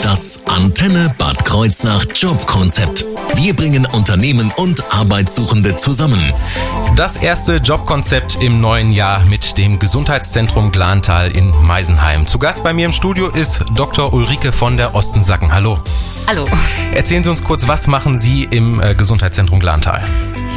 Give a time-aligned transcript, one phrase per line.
[0.00, 3.04] Das Antenne Bad Kreuznach Jobkonzept.
[3.34, 6.32] Wir bringen Unternehmen und Arbeitssuchende zusammen.
[6.94, 12.28] Das erste Jobkonzept im neuen Jahr mit dem Gesundheitszentrum Glantal in Meisenheim.
[12.28, 14.12] Zu Gast bei mir im Studio ist Dr.
[14.12, 15.52] Ulrike von der Ostensacken.
[15.52, 15.80] Hallo.
[16.28, 16.46] Hallo.
[16.94, 20.04] Erzählen Sie uns kurz, was machen Sie im äh, Gesundheitszentrum Glantal?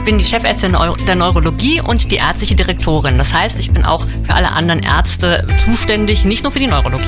[0.06, 0.78] Ich bin die Chefärztin
[1.08, 3.18] der Neurologie und die ärztliche Direktorin.
[3.18, 7.04] Das heißt, ich bin auch für alle anderen Ärzte zuständig, nicht nur für die Neurologie.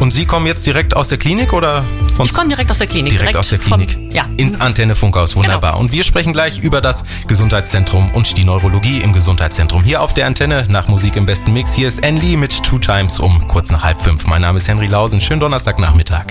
[0.00, 1.82] Und Sie kommen jetzt direkt aus der Klinik oder
[2.14, 3.16] von Ich komme direkt aus der Klinik.
[3.16, 4.26] direkt, aus der Klinik Vom, ja.
[4.36, 5.34] ins Antenne Funkhaus.
[5.34, 5.70] Wunderbar.
[5.70, 5.80] Genau.
[5.84, 9.82] Und wir sprechen gleich über das Gesundheitszentrum und die Neurologie im Gesundheitszentrum.
[9.82, 11.72] Hier auf der Antenne nach Musik im besten Mix.
[11.72, 14.26] Hier ist Andy mit Two Times um kurz nach halb fünf.
[14.26, 15.22] Mein Name ist Henry Lausen.
[15.22, 16.26] Schönen Donnerstagnachmittag.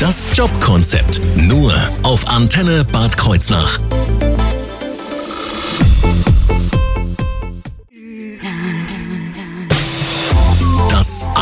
[0.00, 1.20] Das Jobkonzept.
[1.36, 3.78] Nur auf Antenne Bad Kreuznach.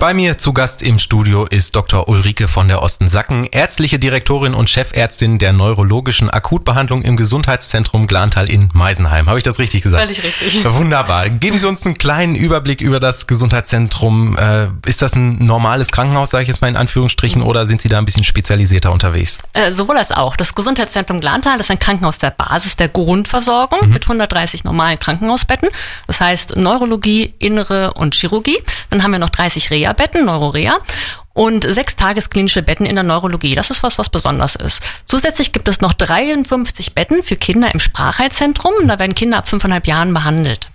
[0.00, 2.08] Bei mir zu Gast im Studio ist Dr.
[2.08, 8.70] Ulrike von der Ostensacken, ärztliche Direktorin und Chefärztin der neurologischen Akutbehandlung im Gesundheitszentrum Glantal in
[8.74, 9.26] Meisenheim.
[9.28, 10.04] Habe ich das richtig gesagt?
[10.04, 10.64] Völlig richtig.
[10.64, 11.28] Wunderbar.
[11.30, 14.36] Geben Sie uns einen kleinen Überblick über das Gesundheitszentrum.
[14.38, 17.88] Äh, Ist das ein normales Krankenhaus, sage ich jetzt mal in Anführungsstrichen, oder sind Sie
[17.88, 19.40] da ein bisschen spezialisierter unterwegs?
[19.52, 20.36] Äh, sowohl als auch.
[20.36, 23.92] Das Gesundheitszentrum Glantal ist ein Krankenhaus der Basis der Grundversorgung Mhm.
[23.94, 25.68] mit 130 normalen Krankenhausbetten.
[26.06, 28.58] Das heißt Neurologie, Innere und Chirurgie.
[28.90, 30.78] Dann haben wir noch 30 Reha-Betten, Neurorea.
[31.34, 33.54] Und sechs tagesklinische Betten in der Neurologie.
[33.54, 34.82] Das ist was, was besonders ist.
[35.06, 38.72] Zusätzlich gibt es noch 53 Betten für Kinder im Sprachheilzentrum.
[38.88, 40.66] Da werden Kinder ab fünfeinhalb Jahren behandelt.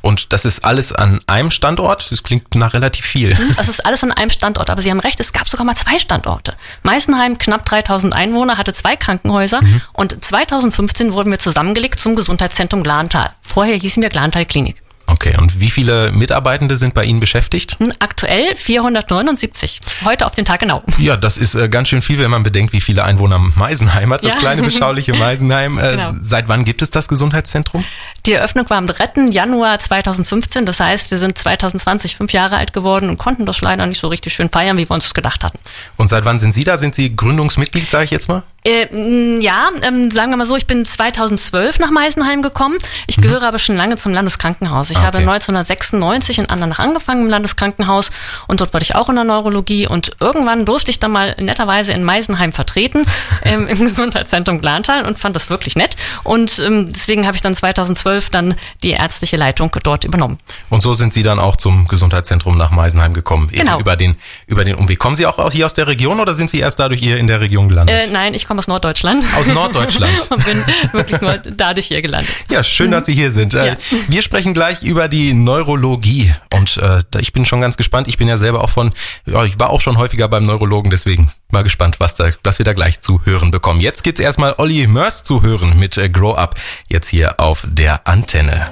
[0.00, 2.10] Und das ist alles an einem Standort?
[2.10, 3.38] Das klingt nach relativ viel.
[3.56, 4.70] Das ist alles an einem Standort.
[4.70, 6.54] Aber Sie haben recht, es gab sogar mal zwei Standorte.
[6.82, 9.60] Meißenheim, knapp 3000 Einwohner, hatte zwei Krankenhäuser.
[9.92, 13.30] Und 2015 wurden wir zusammengelegt zum Gesundheitszentrum Glantal.
[13.46, 14.81] Vorher hießen wir Glantal Klinik.
[15.06, 17.76] Okay, und wie viele Mitarbeitende sind bei Ihnen beschäftigt?
[17.78, 19.80] Hm, Aktuell 479.
[20.04, 20.82] Heute auf den Tag genau.
[20.98, 24.24] Ja, das ist äh, ganz schön viel, wenn man bedenkt, wie viele Einwohner Meisenheim hat,
[24.24, 24.38] das Ja.
[24.38, 25.78] kleine beschauliche Meisenheim.
[25.78, 26.12] Äh, Genau.
[26.22, 27.84] Seit wann gibt es das Gesundheitszentrum?
[28.26, 29.26] Die Eröffnung war am 3.
[29.30, 30.64] Januar 2015.
[30.64, 34.08] Das heißt, wir sind 2020 fünf Jahre alt geworden und konnten das leider nicht so
[34.08, 35.58] richtig schön feiern, wie wir uns das gedacht hatten.
[35.96, 36.76] Und seit wann sind Sie da?
[36.76, 38.42] Sind Sie Gründungsmitglied, sage ich jetzt mal?
[38.64, 42.78] Äh, ja, ähm, sagen wir mal so, ich bin 2012 nach Meisenheim gekommen.
[43.08, 44.90] Ich gehöre aber schon lange zum Landeskrankenhaus.
[44.90, 45.26] Ich Ah, habe okay.
[45.28, 48.10] 1996 in Andernach angefangen im Landeskrankenhaus
[48.46, 51.92] und dort wurde ich auch in der Neurologie und irgendwann durfte ich dann mal netterweise
[51.92, 53.04] in Meisenheim vertreten
[53.44, 57.54] ähm, im Gesundheitszentrum Glantal und fand das wirklich nett und ähm, deswegen habe ich dann
[57.54, 60.38] 2012 dann die ärztliche Leitung dort übernommen.
[60.70, 63.48] Und so sind Sie dann auch zum Gesundheitszentrum nach Meisenheim gekommen.
[63.50, 63.78] Eben Genau.
[63.80, 64.98] über den, über den Umweg.
[64.98, 67.40] Kommen Sie auch hier aus der Region oder sind Sie erst dadurch hier in der
[67.40, 68.02] Region gelandet?
[68.04, 69.24] Äh, nein, ich komme aus Norddeutschland.
[69.38, 70.12] Aus Norddeutschland.
[70.30, 72.30] und bin wirklich nur dadurch hier gelandet.
[72.50, 73.54] Ja, schön, dass Sie hier sind.
[73.54, 73.76] Äh, Ja.
[74.08, 78.08] Wir sprechen gleich über die Neurologie und äh, ich bin schon ganz gespannt.
[78.08, 78.92] Ich bin ja selber auch von,
[79.24, 82.74] ich war auch schon häufiger beim Neurologen, deswegen mal gespannt, was da, was wir da
[82.74, 83.80] gleich zu hören bekommen.
[83.80, 86.56] Jetzt gibt's erstmal Olli Mörs zu hören mit äh, Grow Up
[86.88, 88.70] jetzt hier auf der Antenne.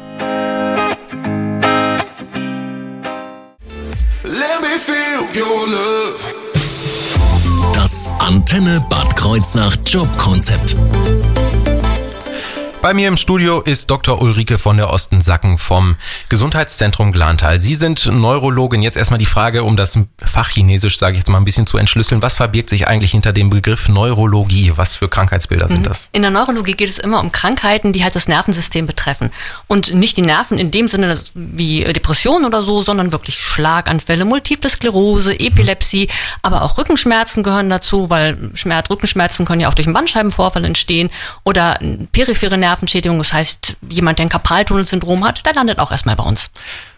[4.25, 6.50] Let me feel your love.
[7.83, 10.77] Das Antenne Bad Kreuznach Jobkonzept.
[12.83, 14.23] Bei mir im Studio ist Dr.
[14.23, 15.97] Ulrike von der Ostensacken vom
[16.31, 17.59] Gesundheitszentrum Glantal.
[17.59, 18.81] Sie sind Neurologin.
[18.81, 22.23] Jetzt erstmal die Frage, um das Fachchinesisch, sage ich jetzt mal ein bisschen zu entschlüsseln.
[22.23, 24.73] Was verbirgt sich eigentlich hinter dem Begriff Neurologie?
[24.77, 26.09] Was für Krankheitsbilder sind das?
[26.13, 29.31] In der Neurologie geht es immer um Krankheiten, die halt das Nervensystem betreffen.
[29.67, 34.71] Und nicht die Nerven in dem Sinne wie Depressionen oder so, sondern wirklich Schlaganfälle, Multiple
[34.71, 36.09] Sklerose, Epilepsie,
[36.41, 41.11] aber auch Rückenschmerzen gehören dazu, weil Schmerz, Rückenschmerzen können ja auch durch einen Bandscheibenvorfall entstehen
[41.45, 41.79] oder
[42.13, 46.51] periphere Nervenschädigung, das heißt, jemand, der ein Karpaltunnelsyndrom hat, der landet auch erstmal bei uns.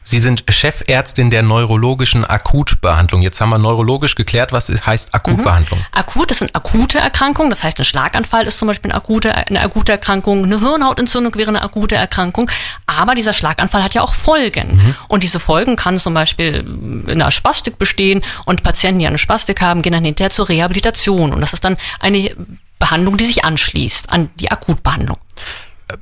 [0.04, 3.22] Sie sind Chefärztin der neurologischen Akutbehandlung.
[3.22, 5.78] Jetzt haben wir neurologisch geklärt, was heißt Akutbehandlung.
[5.92, 7.50] Akut, das sind akute Erkrankungen.
[7.50, 10.44] Das heißt, ein Schlaganfall ist zum Beispiel eine akute, eine akute Erkrankung.
[10.44, 12.50] Eine Hirnhautentzündung wäre eine akute Erkrankung.
[12.86, 14.96] Aber dieser Schlaganfall hat ja auch Folgen.
[15.06, 16.64] Und diese Folgen kann zum Beispiel
[17.06, 18.22] in einer Spastik bestehen.
[18.44, 21.32] Und Patienten, die eine Spastik haben, gehen dann hinterher zur Rehabilitation.
[21.32, 22.34] Und das ist dann eine
[22.80, 25.18] Behandlung, die sich anschließt an die Akutbehandlung.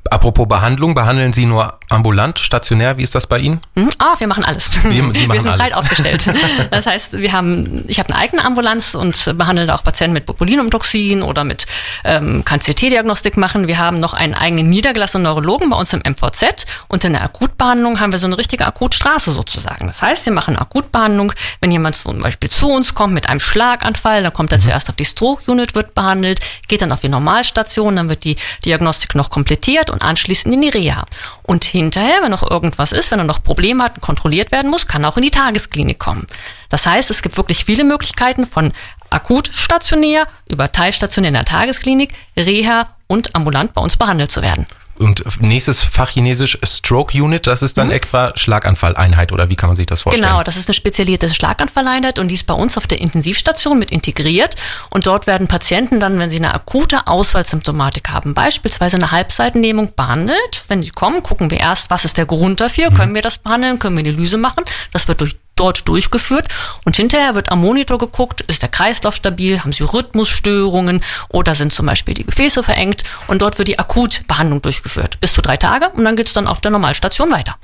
[0.09, 2.97] Apropos Behandlung, behandeln Sie nur ambulant, stationär?
[2.97, 3.61] Wie ist das bei Ihnen?
[3.75, 3.89] Hm?
[3.97, 4.71] Ah, wir machen alles.
[4.71, 5.57] Sie machen wir sind alles.
[5.57, 6.25] breit aufgestellt.
[6.71, 11.21] Das heißt, wir haben, ich habe eine eigene Ambulanz und behandle auch Patienten mit Botulinumtoxin
[11.21, 11.65] oder mit
[12.03, 13.67] ähm, kann CT-Diagnostik machen.
[13.67, 17.99] Wir haben noch einen eigenen niedergelassenen Neurologen bei uns im MVZ und in der Akutbehandlung
[17.99, 19.87] haben wir so eine richtige Akutstraße sozusagen.
[19.87, 24.23] Das heißt, wir machen Akutbehandlung, wenn jemand zum Beispiel zu uns kommt mit einem Schlaganfall,
[24.23, 28.09] dann kommt er zuerst auf die Stroke-Unit, wird behandelt, geht dann auf die Normalstation, dann
[28.09, 31.05] wird die Diagnostik noch komplettiert und anschließend in die Reha.
[31.43, 35.03] Und hinterher, wenn noch irgendwas ist, wenn er noch Probleme hat, kontrolliert werden muss, kann
[35.03, 36.27] er auch in die Tagesklinik kommen.
[36.69, 38.71] Das heißt, es gibt wirklich viele Möglichkeiten von
[39.09, 44.65] akut stationär über teilstationär in der Tagesklinik, Reha und ambulant bei uns behandelt zu werden.
[44.97, 47.93] Und nächstes Fachchinesisch Stroke Unit, das ist dann Mhm.
[47.93, 50.27] extra Schlaganfalleinheit oder wie kann man sich das vorstellen?
[50.27, 53.91] Genau, das ist eine spezialisierte Schlaganfalleinheit und die ist bei uns auf der Intensivstation mit
[53.91, 54.55] integriert.
[54.89, 60.63] Und dort werden Patienten dann, wenn sie eine akute Ausfallsymptomatik haben, beispielsweise eine Halbseitennehmung, behandelt.
[60.67, 63.79] Wenn sie kommen, gucken wir erst, was ist der Grund dafür, können wir das behandeln,
[63.79, 64.63] können wir eine Lyse machen.
[64.93, 66.47] Das wird durch dort durchgeführt
[66.85, 71.71] und hinterher wird am Monitor geguckt, ist der Kreislauf stabil, haben sie Rhythmusstörungen oder sind
[71.71, 75.19] zum Beispiel die Gefäße verengt und dort wird die Akutbehandlung durchgeführt.
[75.21, 77.55] Bis zu drei Tage und dann geht's dann auf der Normalstation weiter.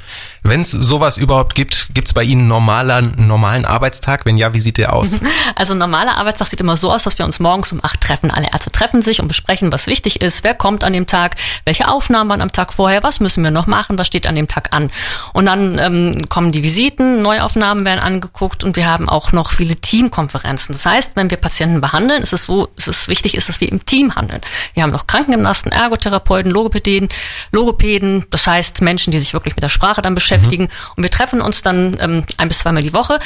[0.43, 4.25] Wenn es sowas überhaupt gibt, gibt es bei Ihnen normaler, einen normalen Arbeitstag?
[4.25, 5.21] Wenn ja, wie sieht der aus?
[5.55, 8.29] Also ein normaler Arbeitstag sieht immer so aus, dass wir uns morgens um acht treffen.
[8.29, 11.35] Alle Ärzte treffen sich und besprechen, was wichtig ist, wer kommt an dem Tag,
[11.65, 14.47] welche Aufnahmen waren am Tag vorher, was müssen wir noch machen, was steht an dem
[14.47, 14.91] Tag an.
[15.33, 19.75] Und dann ähm, kommen die Visiten, Neuaufnahmen werden angeguckt und wir haben auch noch viele
[19.75, 20.73] Teamkonferenzen.
[20.73, 23.71] Das heißt, wenn wir Patienten behandeln, ist es so, ist es wichtig ist, dass wir
[23.71, 24.41] im Team handeln.
[24.73, 27.09] Wir haben noch Krankengymnasten, Ergotherapeuten, Logopäden,
[27.51, 30.69] Logopäden, das heißt Menschen, die sich wirklich mit der Sprache dann beschäftigen.
[30.95, 33.19] Und wir treffen uns dann ähm, ein bis zweimal die Woche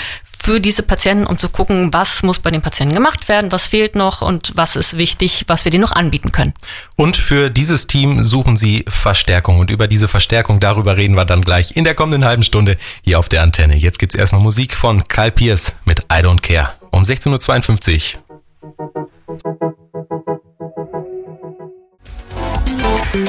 [0.44, 3.96] für diese Patienten, um zu gucken, was muss bei den Patienten gemacht werden, was fehlt
[3.96, 6.54] noch und was ist wichtig, was wir denen noch anbieten können.
[6.96, 9.60] Und für dieses Team suchen Sie Verstärkung.
[9.60, 13.20] Und über diese Verstärkung, darüber reden wir dann gleich in der kommenden halben Stunde hier
[13.20, 13.76] auf der Antenne.
[13.76, 18.22] Jetzt gibt's erstmal Musik von Karl Pierce mit I Don't Care um 16.52 Uhr.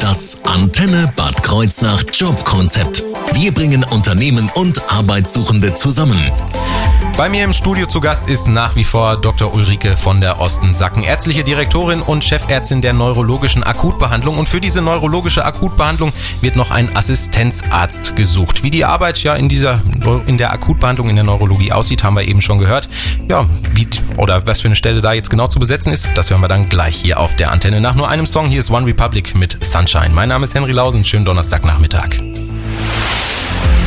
[0.00, 3.02] Das Antenne Bad Kreuznach Jobkonzept.
[3.32, 6.30] Wir bringen Unternehmen und Arbeitssuchende zusammen.
[7.16, 9.54] Bei mir im Studio zu Gast ist nach wie vor Dr.
[9.54, 14.38] Ulrike von der Ostensacken, ärztliche Direktorin und Chefärztin der neurologischen Akutbehandlung.
[14.38, 18.64] Und für diese neurologische Akutbehandlung wird noch ein Assistenzarzt gesucht.
[18.64, 19.80] Wie die Arbeit ja in dieser
[20.26, 22.88] in der Akutbehandlung in der Neurologie aussieht, haben wir eben schon gehört.
[23.28, 23.86] Ja, wie
[24.16, 26.66] oder was für eine Stelle da jetzt genau zu besetzen ist, das hören wir dann
[26.66, 27.80] gleich hier auf der Antenne.
[27.80, 30.10] Nach nur einem Song hier ist One Republic mit Sunshine.
[30.14, 31.04] Mein Name ist Henry Lausen.
[31.04, 32.18] Schönen Donnerstagnachmittag.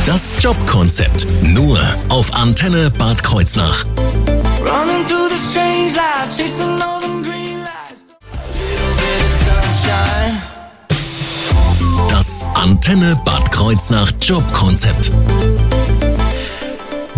[0.06, 1.26] Das Jobkonzept.
[1.42, 1.80] Nur
[2.10, 3.84] auf Antenne Bad Kreuznach.
[12.08, 15.10] Das Antenne Bad Kreuznach Jobkonzept.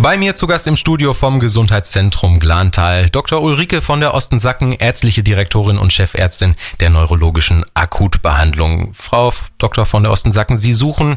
[0.00, 3.42] Bei mir zu Gast im Studio vom Gesundheitszentrum Glantal Dr.
[3.42, 8.94] Ulrike von der Ostensacken, ärztliche Direktorin und Chefärztin der neurologischen Akutbehandlung.
[8.94, 9.86] Frau Dr.
[9.86, 11.16] von der Ostensacken, Sie suchen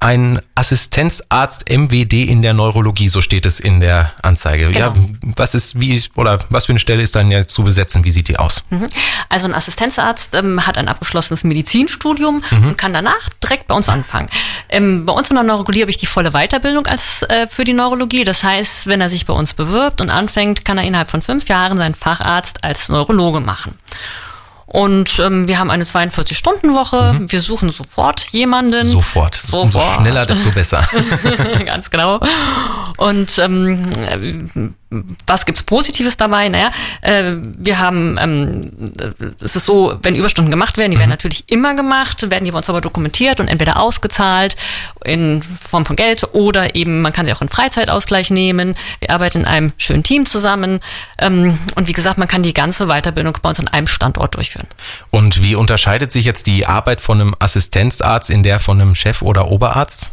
[0.00, 4.70] einen Assistenzarzt MWD in der Neurologie, so steht es in der Anzeige.
[4.70, 4.94] Ja,
[5.36, 8.04] was ist wie oder was für eine Stelle ist dann ja zu besetzen?
[8.04, 8.64] Wie sieht die aus?
[9.28, 14.28] Also ein Assistenzarzt ähm, hat ein abgeschlossenes Medizinstudium und kann danach direkt bei uns anfangen.
[14.68, 17.72] Ähm, bei uns in der Neurologie habe ich die volle Weiterbildung als äh, für die
[17.72, 18.24] Neurologie.
[18.24, 21.48] Das heißt, wenn er sich bei uns bewirbt und anfängt, kann er innerhalb von fünf
[21.48, 23.78] Jahren seinen Facharzt als Neurologe machen.
[24.76, 27.20] Und ähm, wir haben eine 42-Stunden-Woche.
[27.28, 28.86] Wir suchen sofort jemanden.
[28.86, 29.40] Sofort.
[29.50, 30.02] Umso Sofort.
[30.02, 30.86] schneller, desto besser.
[31.64, 32.20] Ganz genau.
[32.98, 34.85] Und ähm, äh,
[35.26, 36.48] was gibt's Positives dabei?
[36.48, 38.60] Naja, äh, wir haben, ähm,
[39.42, 42.58] es ist so, wenn Überstunden gemacht werden, die werden natürlich immer gemacht, werden die bei
[42.58, 44.56] uns aber dokumentiert und entweder ausgezahlt
[45.04, 48.76] in Form von Geld oder eben, man kann sie auch in Freizeitausgleich nehmen.
[49.00, 50.80] Wir arbeiten in einem schönen Team zusammen.
[51.18, 54.68] Ähm, und wie gesagt, man kann die ganze Weiterbildung bei uns an einem Standort durchführen.
[55.10, 59.22] Und wie unterscheidet sich jetzt die Arbeit von einem Assistenzarzt in der von einem Chef-
[59.22, 60.12] oder Oberarzt?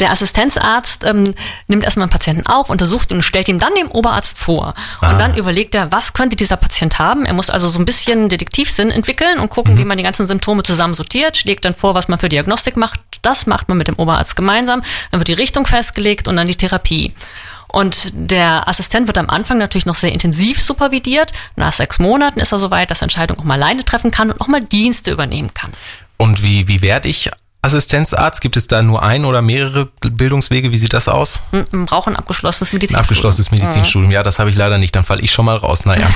[0.00, 1.34] Der Assistenzarzt ähm,
[1.68, 4.74] nimmt erstmal einen Patienten auf, untersucht ihn und stellt ihm dann dem Oberarzt vor.
[5.00, 7.24] Und dann überlegt er, was könnte dieser Patient haben.
[7.24, 10.62] Er muss also so ein bisschen Detektivsinn entwickeln und gucken, wie man die ganzen Symptome
[10.62, 13.00] zusammen sortiert, schlägt dann vor, was man für Diagnostik macht.
[13.22, 14.82] Das macht man mit dem Oberarzt gemeinsam.
[15.10, 17.14] Dann wird die Richtung festgelegt und dann die Therapie.
[17.68, 21.32] Und der Assistent wird am Anfang natürlich noch sehr intensiv supervidiert.
[21.56, 24.40] Nach sechs Monaten ist er soweit, dass er Entscheidungen auch mal alleine treffen kann und
[24.40, 25.72] auch mal Dienste übernehmen kann.
[26.18, 27.30] Und wie, wie werde ich
[27.62, 28.40] Assistenzarzt?
[28.40, 30.72] Gibt es da nur ein oder mehrere Bildungswege?
[30.72, 31.40] Wie sieht das aus?
[31.70, 33.00] Man braucht ein abgeschlossenes Ein Medizinstudium.
[33.04, 34.10] abgeschlossenes Medizinstudium.
[34.10, 34.94] Ja, das habe ich leider nicht.
[34.96, 35.84] Dann falle ich schon mal raus.
[35.84, 36.08] Naja.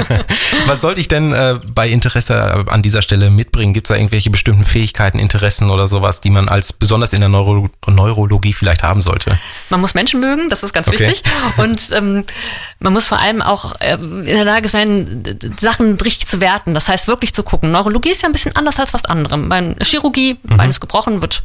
[0.66, 3.74] Was sollte ich denn äh, bei Interesse an dieser Stelle mitbringen?
[3.74, 7.28] Gibt es da irgendwelche bestimmten Fähigkeiten, Interessen oder sowas, die man als besonders in der
[7.28, 9.38] Neuro Neurologie vielleicht haben sollte?
[9.70, 11.08] Man muss Menschen mögen, das ist ganz Okay.
[11.08, 11.22] wichtig.
[11.56, 12.24] Und ähm,
[12.78, 15.24] man muss vor allem auch ähm, in der Lage sein,
[15.58, 16.72] Sachen richtig zu werten.
[16.74, 17.72] Das heißt, wirklich zu gucken.
[17.72, 19.48] Neurologie ist ja ein bisschen anders als was anderem.
[19.48, 21.44] Bei Chirurgie, Bein ist gebrochen, wird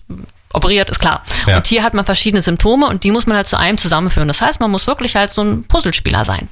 [0.54, 1.24] operiert, ist klar.
[1.48, 1.58] Ja.
[1.58, 4.28] Und hier hat man verschiedene Symptome und die muss man halt zu einem zusammenführen.
[4.28, 6.48] Das heißt, man muss wirklich halt so ein Puzzlespieler sein.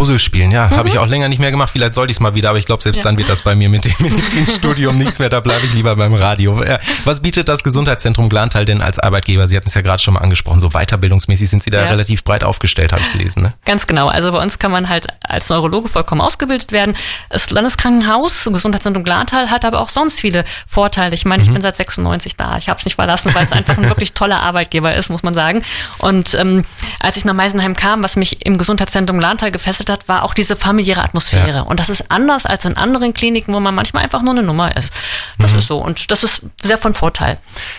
[0.00, 1.68] Puzzle spielen, ja, habe ich auch länger nicht mehr gemacht.
[1.70, 3.68] Vielleicht sollte ich es mal wieder, aber ich glaube, selbst dann wird das bei mir
[3.68, 5.28] mit dem Medizinstudium nichts mehr.
[5.28, 6.64] Da bleibe ich lieber beim Radio.
[6.64, 9.46] Ja, Was bietet das Gesundheitszentrum Glantal denn als Arbeitgeber?
[9.46, 10.58] Sie hatten es ja gerade schon mal angesprochen.
[10.60, 11.88] So weiterbildungsmäßig sind Sie da Ja.
[11.90, 13.42] relativ breit aufgestellt, habe ich gelesen.
[13.42, 13.52] Ne?
[13.66, 14.08] Ganz genau.
[14.08, 16.96] Also bei uns kann man halt als Neurologe vollkommen ausgebildet werden.
[17.28, 21.14] Das Landeskrankenhaus, Gesundheitszentrum Glantal, hat aber auch sonst viele Vorteile.
[21.14, 22.56] Ich meine, ich bin seit 96 da.
[22.56, 25.34] Ich habe es nicht verlassen, weil es einfach ein wirklich toller Arbeitgeber ist, muss man
[25.34, 25.62] sagen.
[25.98, 26.64] Und ähm,
[27.00, 30.56] als ich nach Meisenheim kam, was mich im Gesundheitszentrum Glantal gefesselt hat, war auch diese
[30.56, 31.58] familiäre Atmosphäre.
[31.58, 31.62] Ja.
[31.62, 34.76] Und das ist anders als in anderen Kliniken, wo man manchmal einfach nur eine Nummer
[34.76, 34.92] ist.
[35.38, 35.78] Das ist so.
[35.78, 37.38] Und das ist sehr von Vorteil.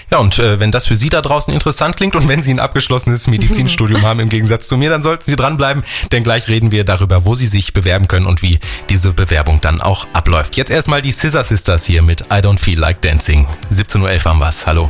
[0.10, 2.60] Ja, und äh, wenn das für Sie da draußen interessant klingt und wenn Sie ein
[2.60, 6.84] abgeschlossenes Medizinstudium haben im Gegensatz zu mir, dann sollten Sie dranbleiben, denn gleich reden wir
[6.84, 10.58] darüber, wo Sie sich bewerben können und wie diese Bewerbung dann auch abläuft.
[10.58, 13.48] Jetzt erstmal die Scissor Sisters hier mit I Don't Feel Like Dancing.
[13.72, 14.68] 17.11 Uhr haben wir's.
[14.68, 14.90] Hallo.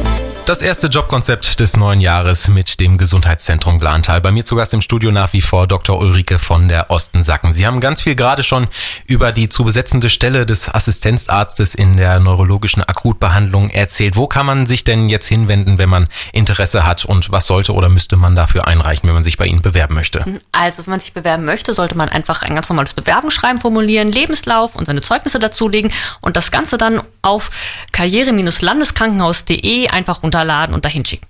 [0.47, 4.21] Das erste Jobkonzept des neuen Jahres mit dem Gesundheitszentrum Glantal.
[4.21, 5.99] Bei mir zu Gast im Studio nach wie vor Dr.
[5.99, 7.53] Ulrike von der Ostensacken.
[7.53, 8.67] Sie haben ganz viel gerade schon
[9.05, 14.15] über die zu besetzende Stelle des Assistenzarztes in der neurologischen Akutbehandlung erzählt.
[14.15, 17.87] Wo kann man sich denn jetzt hinwenden, wenn man Interesse hat und was sollte oder
[17.87, 20.41] müsste man dafür einreichen, wenn man sich bei Ihnen bewerben möchte?
[20.51, 24.75] Also, wenn man sich bewerben möchte, sollte man einfach ein ganz normales Bewerbungsschreiben formulieren, Lebenslauf
[24.75, 27.51] und seine Zeugnisse dazulegen und das Ganze dann auf
[27.91, 31.27] karriere-landeskrankenhaus.de einfach runterladen und dahin schicken.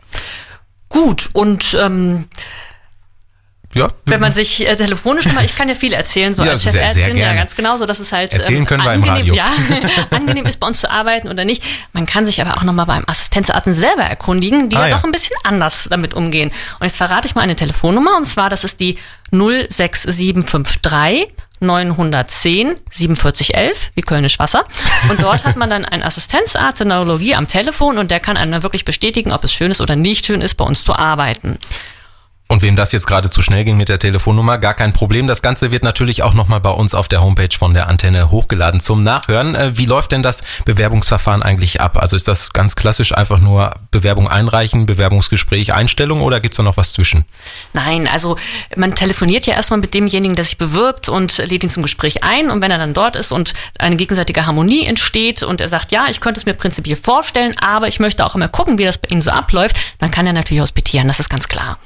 [0.89, 2.27] Gut, und ähm,
[3.74, 6.63] Ja, wenn man sich äh, telefonisch nochmal, ich kann ja viel erzählen, so Ja, als
[6.63, 9.34] Chefärztin, ja ganz genau, so dass es halt Erzählen können wir im angenehm.
[9.34, 9.46] Ja,
[10.12, 11.63] angenehm ist bei uns zu arbeiten oder nicht.
[11.93, 14.98] Man kann sich aber auch nochmal beim Assistenzarzt selber erkundigen, die Ah, ja ja.
[14.98, 16.51] doch ein bisschen anders damit umgehen.
[16.79, 18.98] Und jetzt verrate ich mal eine Telefonnummer und zwar, das ist die
[19.31, 21.27] 06753
[21.62, 24.63] 910 4711, wie Kölnisch Wasser.
[25.10, 28.51] Und dort hat man dann einen Assistenzarzt in Neurologie am Telefon und der kann einem
[28.51, 31.60] dann wirklich bestätigen, ob es schön ist oder nicht schön ist, bei uns zu arbeiten.
[32.51, 35.25] Und wem das jetzt gerade zu schnell ging mit der Telefonnummer, gar kein Problem.
[35.25, 38.81] Das Ganze wird natürlich auch nochmal bei uns auf der Homepage von der Antenne hochgeladen
[38.81, 39.55] zum Nachhören.
[39.55, 41.96] Äh, Wie läuft denn das Bewerbungsverfahren eigentlich ab?
[41.96, 46.75] Also ist das ganz klassisch einfach nur Bewerbung einreichen, Bewerbungsgespräch, Einstellung oder gibt's da noch
[46.75, 47.24] was zwischen?
[47.72, 48.36] Nein, also
[48.75, 52.51] man telefoniert ja erstmal mit demjenigen, der sich bewirbt und lädt ihn zum Gespräch ein.
[52.51, 56.08] Und wenn er dann dort ist und eine gegenseitige Harmonie entsteht und er sagt, ja,
[56.10, 59.08] ich könnte es mir prinzipiell vorstellen, aber ich möchte auch immer gucken, wie das bei
[59.08, 61.77] Ihnen so abläuft, dann kann er natürlich hospitieren, das ist ganz klar.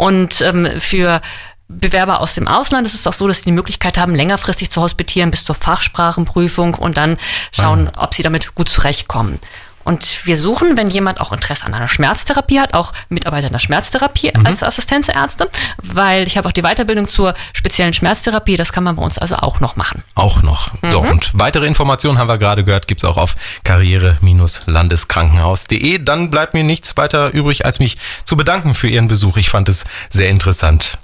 [0.00, 1.20] Und ähm, für
[1.68, 4.80] Bewerber aus dem Ausland ist es auch so, dass sie die Möglichkeit haben, längerfristig zu
[4.80, 7.18] hospitieren bis zur Fachsprachenprüfung und dann
[7.52, 9.38] schauen, ob sie damit gut zurechtkommen.
[9.84, 13.60] Und wir suchen, wenn jemand auch Interesse an einer Schmerztherapie hat, auch Mitarbeiter in der
[13.60, 18.96] Schmerztherapie als Assistenzärzte, weil ich habe auch die Weiterbildung zur speziellen Schmerztherapie, das kann man
[18.96, 20.02] bei uns also auch noch machen.
[20.14, 20.70] Auch noch.
[20.90, 25.98] So, und weitere Informationen haben wir gerade gehört, gibt's auch auf karriere-landeskrankenhaus.de.
[25.98, 29.38] Dann bleibt mir nichts weiter übrig, als mich zu bedanken für Ihren Besuch.
[29.38, 30.98] Ich fand es sehr interessant.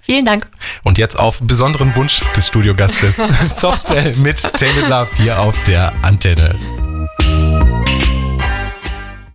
[0.00, 0.46] Vielen Dank.
[0.82, 3.16] Und jetzt auf besonderen Wunsch des Studiogastes
[3.48, 6.58] Softcell mit Tainted Love hier auf der Antenne.